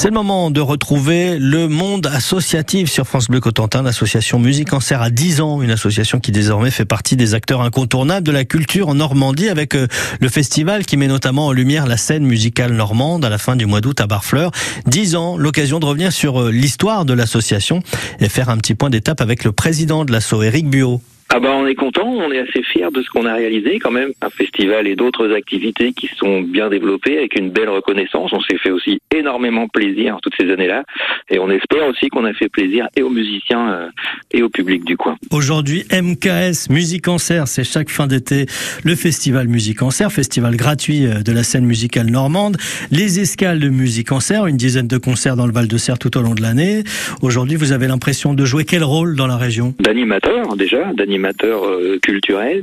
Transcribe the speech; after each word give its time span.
C'est 0.00 0.10
le 0.10 0.14
moment 0.14 0.52
de 0.52 0.60
retrouver 0.60 1.40
le 1.40 1.66
monde 1.66 2.06
associatif 2.06 2.88
sur 2.88 3.04
France 3.04 3.26
Bleu 3.26 3.40
Cotentin. 3.40 3.82
L'association 3.82 4.38
Musique 4.38 4.72
en 4.72 4.78
Serre 4.78 5.02
a 5.02 5.10
10 5.10 5.40
ans, 5.40 5.60
une 5.60 5.72
association 5.72 6.20
qui 6.20 6.30
désormais 6.30 6.70
fait 6.70 6.84
partie 6.84 7.16
des 7.16 7.34
acteurs 7.34 7.62
incontournables 7.62 8.24
de 8.24 8.30
la 8.30 8.44
culture 8.44 8.86
en 8.86 8.94
Normandie 8.94 9.48
avec 9.48 9.74
euh, 9.74 9.88
le 10.20 10.28
festival 10.28 10.86
qui 10.86 10.96
met 10.96 11.08
notamment 11.08 11.46
en 11.46 11.52
lumière 11.52 11.84
la 11.88 11.96
scène 11.96 12.24
musicale 12.24 12.74
normande 12.74 13.24
à 13.24 13.28
la 13.28 13.38
fin 13.38 13.56
du 13.56 13.66
mois 13.66 13.80
d'août 13.80 14.00
à 14.00 14.06
Barfleur. 14.06 14.52
10 14.86 15.16
ans, 15.16 15.36
l'occasion 15.36 15.80
de 15.80 15.86
revenir 15.86 16.12
sur 16.12 16.42
euh, 16.42 16.52
l'histoire 16.52 17.04
de 17.04 17.12
l'association 17.12 17.82
et 18.20 18.28
faire 18.28 18.50
un 18.50 18.56
petit 18.58 18.76
point 18.76 18.90
d'étape 18.90 19.20
avec 19.20 19.42
le 19.42 19.50
président 19.50 20.04
de 20.04 20.12
l'asso, 20.12 20.40
Eric 20.44 20.70
Buot. 20.70 21.02
Ah 21.30 21.40
bah 21.40 21.50
on 21.52 21.66
est 21.66 21.74
content, 21.74 22.06
on 22.06 22.32
est 22.32 22.38
assez 22.38 22.62
fiers 22.62 22.88
de 22.90 23.02
ce 23.02 23.10
qu'on 23.10 23.26
a 23.26 23.34
réalisé 23.34 23.78
quand 23.80 23.90
même. 23.90 24.12
Un 24.22 24.30
festival 24.30 24.86
et 24.86 24.96
d'autres 24.96 25.34
activités 25.34 25.92
qui 25.92 26.08
sont 26.16 26.40
bien 26.40 26.70
développées 26.70 27.18
avec 27.18 27.38
une 27.38 27.50
belle 27.50 27.68
reconnaissance. 27.68 28.32
On 28.32 28.40
s'est 28.40 28.56
fait 28.56 28.70
aussi 28.70 28.98
énormément 29.14 29.68
plaisir 29.68 30.16
toutes 30.22 30.32
ces 30.40 30.50
années-là 30.50 30.84
et 31.28 31.38
on 31.38 31.50
espère 31.50 31.86
aussi 31.86 32.08
qu'on 32.08 32.24
a 32.24 32.32
fait 32.32 32.48
plaisir 32.48 32.88
et 32.96 33.02
aux 33.02 33.10
musiciens 33.10 33.70
euh, 33.70 33.88
et 34.32 34.42
au 34.42 34.48
public 34.48 34.86
du 34.86 34.96
coin. 34.96 35.16
Aujourd'hui, 35.30 35.84
MKS 35.92 36.70
Musique 36.70 37.08
en 37.08 37.18
Serre, 37.18 37.46
c'est 37.46 37.62
chaque 37.62 37.90
fin 37.90 38.06
d'été 38.06 38.46
le 38.82 38.94
festival 38.94 39.48
Musique 39.48 39.82
en 39.82 39.90
Serre, 39.90 40.10
festival 40.10 40.56
gratuit 40.56 41.04
euh, 41.04 41.20
de 41.22 41.32
la 41.32 41.42
scène 41.42 41.66
musicale 41.66 42.06
normande. 42.06 42.56
Les 42.90 43.20
escales 43.20 43.60
de 43.60 43.68
Musique 43.68 44.12
en 44.12 44.20
Serre, 44.20 44.46
une 44.46 44.56
dizaine 44.56 44.88
de 44.88 44.96
concerts 44.96 45.36
dans 45.36 45.46
le 45.46 45.52
Val 45.52 45.68
de 45.68 45.76
Serre 45.76 45.98
tout 45.98 46.16
au 46.16 46.22
long 46.22 46.34
de 46.34 46.40
l'année. 46.40 46.84
Aujourd'hui, 47.20 47.56
vous 47.56 47.72
avez 47.72 47.86
l'impression 47.86 48.32
de 48.32 48.46
jouer 48.46 48.64
quel 48.64 48.82
rôle 48.82 49.14
dans 49.14 49.26
la 49.26 49.36
région? 49.36 49.74
D'animateur 49.78 50.56
déjà, 50.56 50.90
d'animateur 50.94 51.17
animateur 51.18 51.64
euh, 51.64 51.98
culturel. 52.02 52.62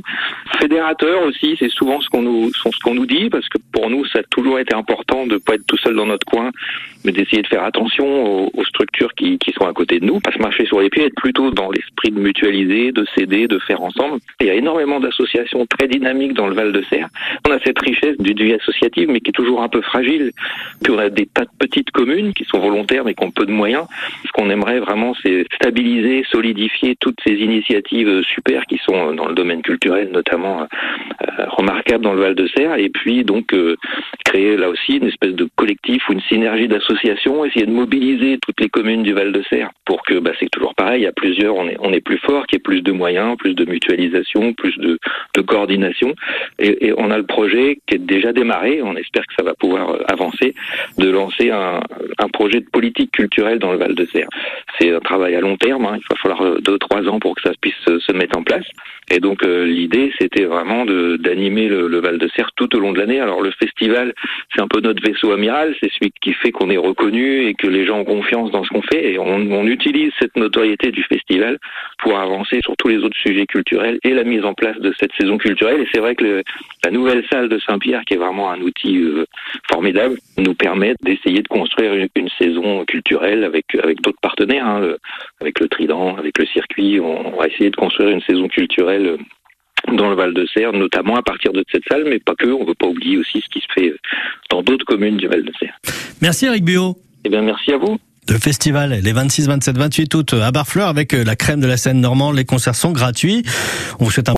Fédérateur 0.58 1.22
aussi, 1.22 1.56
c'est 1.58 1.70
souvent 1.70 2.00
ce 2.00 2.08
qu'on 2.08 2.22
nous, 2.22 2.50
ce 2.52 2.80
qu'on 2.82 2.94
nous 2.94 3.06
dit, 3.06 3.28
parce 3.28 3.48
que 3.48 3.58
pour 3.72 3.90
nous, 3.90 4.04
ça 4.06 4.20
a 4.20 4.22
toujours 4.30 4.58
été 4.58 4.74
important 4.74 5.26
de 5.26 5.34
ne 5.34 5.38
pas 5.38 5.54
être 5.54 5.66
tout 5.66 5.76
seul 5.76 5.94
dans 5.94 6.06
notre 6.06 6.26
coin, 6.26 6.50
mais 7.04 7.12
d'essayer 7.12 7.42
de 7.42 7.46
faire 7.46 7.64
attention 7.64 8.48
aux, 8.54 8.64
structures 8.64 9.14
qui, 9.14 9.38
qui, 9.38 9.52
sont 9.52 9.66
à 9.66 9.72
côté 9.72 10.00
de 10.00 10.04
nous, 10.04 10.20
pas 10.20 10.32
se 10.32 10.38
marcher 10.38 10.66
sur 10.66 10.80
les 10.80 10.90
pieds, 10.90 11.04
être 11.04 11.14
plutôt 11.14 11.50
dans 11.50 11.70
l'esprit 11.70 12.10
de 12.10 12.18
mutualiser, 12.18 12.92
de 12.92 13.06
s'aider, 13.14 13.46
de 13.46 13.58
faire 13.60 13.82
ensemble. 13.82 14.18
il 14.40 14.46
y 14.46 14.50
a 14.50 14.54
énormément 14.54 14.98
d'associations 15.00 15.66
très 15.66 15.86
dynamiques 15.88 16.34
dans 16.34 16.48
le 16.48 16.54
Val 16.54 16.72
de 16.72 16.82
Serre. 16.90 17.08
On 17.46 17.52
a 17.52 17.58
cette 17.60 17.78
richesse 17.78 18.16
du 18.18 18.32
vie 18.44 18.54
associative, 18.54 19.08
mais 19.08 19.20
qui 19.20 19.30
est 19.30 19.32
toujours 19.32 19.62
un 19.62 19.68
peu 19.68 19.82
fragile. 19.82 20.32
Puis 20.82 20.92
on 20.92 20.98
a 20.98 21.08
des 21.08 21.26
tas 21.26 21.44
de 21.44 21.50
petites 21.58 21.90
communes 21.90 22.32
qui 22.34 22.44
sont 22.44 22.58
volontaires, 22.58 23.04
mais 23.04 23.14
qui 23.14 23.24
ont 23.24 23.30
peu 23.30 23.46
de 23.46 23.52
moyens. 23.52 23.86
Ce 24.26 24.32
qu'on 24.32 24.50
aimerait 24.50 24.80
vraiment, 24.80 25.14
c'est 25.22 25.44
stabiliser, 25.54 26.24
solidifier 26.30 26.96
toutes 26.98 27.18
ces 27.24 27.34
initiatives 27.34 28.22
qui 28.68 28.78
sont 28.78 29.14
dans 29.14 29.26
le 29.26 29.34
domaine 29.34 29.62
culturel 29.62 30.10
notamment 30.12 30.62
euh, 30.62 31.44
remarquables 31.48 32.04
dans 32.04 32.12
le 32.12 32.20
Val 32.20 32.34
de 32.34 32.46
Serre 32.48 32.76
et 32.76 32.88
puis 32.88 33.24
donc 33.24 33.52
euh, 33.52 33.76
créer 34.36 34.56
là 34.56 34.68
aussi 34.68 34.96
une 34.96 35.08
espèce 35.08 35.32
de 35.32 35.48
collectif 35.56 36.08
ou 36.08 36.12
une 36.12 36.20
synergie 36.22 36.68
d'associations, 36.68 37.44
essayer 37.44 37.64
de 37.64 37.72
mobiliser 37.72 38.38
toutes 38.42 38.60
les 38.60 38.68
communes 38.68 39.02
du 39.02 39.12
Val 39.14 39.32
de 39.32 39.42
Serre 39.48 39.70
pour 39.86 40.02
que 40.02 40.18
bah, 40.18 40.32
c'est 40.38 40.50
toujours 40.50 40.74
pareil, 40.74 41.06
à 41.06 41.12
plusieurs 41.12 41.54
on 41.54 41.66
est, 41.68 41.76
on 41.80 41.92
est 41.92 42.00
plus 42.00 42.18
fort, 42.18 42.46
qu'il 42.46 42.56
y 42.56 42.60
ait 42.60 42.62
plus 42.62 42.82
de 42.82 42.92
moyens, 42.92 43.36
plus 43.38 43.54
de 43.54 43.64
mutualisation, 43.64 44.52
plus 44.52 44.76
de, 44.78 44.98
de 45.34 45.40
coordination 45.40 46.14
et, 46.58 46.88
et, 46.88 46.92
on 46.96 47.10
a 47.10 47.16
le 47.16 47.24
projet 47.24 47.78
qui 47.86 47.96
est 47.96 48.06
déjà 48.06 48.32
démarré, 48.32 48.82
on 48.82 48.96
espère 48.96 49.26
que 49.26 49.34
ça 49.38 49.44
va 49.44 49.54
pouvoir 49.54 49.90
euh, 49.90 50.02
avancer, 50.08 50.54
de 50.98 51.08
lancer 51.08 51.50
un, 51.50 51.80
un 52.18 52.28
projet 52.28 52.60
de 52.60 52.68
politique 52.68 53.12
culturelle 53.12 53.58
dans 53.58 53.72
le 53.72 53.78
Val 53.78 53.94
de 53.94 54.04
Serre. 54.06 54.28
C'est 54.78 54.94
un 54.94 55.00
travail 55.00 55.34
à 55.34 55.40
long 55.40 55.56
terme, 55.56 55.86
hein, 55.86 55.96
il 55.96 56.04
va 56.10 56.16
falloir 56.16 56.60
deux 56.60 56.78
trois 56.78 57.08
ans 57.08 57.18
pour 57.20 57.34
que 57.36 57.42
ça 57.42 57.52
puisse 57.60 57.74
se 57.84 58.12
mettre 58.12 58.36
en 58.38 58.42
place. 58.42 58.66
Et 59.10 59.20
donc 59.20 59.44
euh, 59.44 59.64
l'idée, 59.64 60.12
c'était 60.18 60.44
vraiment 60.44 60.84
d'animer 60.84 61.68
le, 61.68 61.86
le, 61.86 62.00
Val 62.00 62.18
de 62.18 62.28
Serre 62.34 62.50
tout 62.56 62.74
au 62.74 62.80
long 62.80 62.92
de 62.92 62.98
l'année. 62.98 63.20
Alors 63.20 63.40
le 63.40 63.52
festival, 63.52 64.12
c'est 64.54 64.62
un 64.62 64.68
peu 64.68 64.80
notre 64.80 65.02
vaisseau 65.02 65.32
amiral, 65.32 65.74
c'est 65.80 65.90
celui 65.92 66.12
qui 66.20 66.32
fait 66.32 66.52
qu'on 66.52 66.70
est 66.70 66.76
reconnu 66.76 67.46
et 67.46 67.54
que 67.54 67.66
les 67.66 67.86
gens 67.86 67.98
ont 68.00 68.04
confiance 68.04 68.50
dans 68.50 68.64
ce 68.64 68.68
qu'on 68.70 68.82
fait. 68.82 69.12
Et 69.12 69.18
on, 69.18 69.66
utilise 69.66 70.12
cette 70.20 70.36
notoriété 70.36 70.92
du 70.92 71.02
festival 71.02 71.58
pour 71.98 72.16
avancer 72.18 72.60
sur 72.62 72.76
tous 72.76 72.88
les 72.88 72.98
autres 72.98 73.16
sujets 73.16 73.46
culturels 73.46 73.98
et 74.04 74.10
la 74.10 74.22
mise 74.22 74.44
en 74.44 74.54
place 74.54 74.78
de 74.78 74.94
cette 74.98 75.12
saison 75.18 75.38
culturelle. 75.38 75.80
Et 75.80 75.88
c'est 75.92 76.00
vrai 76.00 76.14
que 76.14 76.42
la 76.84 76.90
nouvelle 76.90 77.24
salle 77.30 77.48
de 77.48 77.58
Saint-Pierre, 77.58 78.04
qui 78.04 78.14
est 78.14 78.18
vraiment 78.18 78.50
un 78.50 78.60
outil 78.60 78.98
euh, 78.98 79.24
formidable, 79.68 80.16
nous 80.38 80.54
permet 80.54 80.94
d'essayer 81.02 81.42
de 81.42 81.48
construire 81.48 81.94
une, 81.94 82.08
une, 82.14 82.28
saison 82.38 82.84
culturelle 82.84 83.44
avec 83.44 83.64
avec 83.82 84.00
d'autres 84.02 84.20
partenaires, 84.20 84.66
hein, 84.66 84.94
avec 85.40 85.58
le 85.58 85.68
Trident, 85.68 86.16
avec 86.16 86.38
le 86.38 86.46
circuit. 86.46 87.00
On, 87.00 87.34
on 87.34 87.36
va 87.36 87.48
essayer 87.48 87.70
de 87.70 87.76
construire 87.76 88.10
une 88.10 88.20
saison 88.22 88.46
culturelle 88.48 89.18
dans 89.92 90.08
le 90.08 90.16
Val 90.16 90.34
de 90.34 90.46
Serre, 90.52 90.72
notamment 90.72 91.16
à 91.16 91.22
partir 91.22 91.52
de 91.52 91.64
cette 91.70 91.84
salle, 91.88 92.04
mais 92.06 92.18
pas 92.18 92.34
que. 92.34 92.46
On 92.46 92.62
ne 92.62 92.68
veut 92.68 92.74
pas 92.74 92.86
oublier 92.86 93.18
aussi 93.18 93.40
ce 93.40 93.48
qui 93.48 93.60
se 93.60 93.72
fait 93.74 93.94
dans 94.50 94.62
d'autres 94.62 94.84
communes 94.84 95.16
du 95.16 95.26
Val 95.28 95.42
de 95.42 95.52
Serre. 95.58 95.78
Merci 96.20 96.46
Eric 96.46 96.64
Bio. 96.64 96.96
Eh 97.24 97.28
bien, 97.28 97.42
merci 97.42 97.72
à 97.72 97.78
vous. 97.78 97.98
Le 98.28 98.38
festival, 98.38 98.98
les 99.04 99.12
26, 99.12 99.46
27, 99.46 99.78
28 99.78 100.14
août 100.14 100.34
à 100.34 100.50
Barfleur 100.50 100.88
avec 100.88 101.12
la 101.12 101.36
crème 101.36 101.60
de 101.60 101.68
la 101.68 101.76
scène 101.76 102.00
normande. 102.00 102.34
Les 102.34 102.44
concerts 102.44 102.74
sont 102.74 102.90
gratuits. 102.90 103.44
On 104.00 104.04
vous 104.04 104.10
souhaite 104.10 104.28
un 104.28 104.34